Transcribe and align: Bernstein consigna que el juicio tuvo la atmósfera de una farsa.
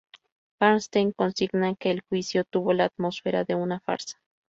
Bernstein 0.59 1.11
consigna 1.13 1.75
que 1.75 1.91
el 1.91 2.01
juicio 2.09 2.43
tuvo 2.43 2.73
la 2.73 2.85
atmósfera 2.85 3.43
de 3.43 3.53
una 3.53 3.81
farsa. 3.81 4.19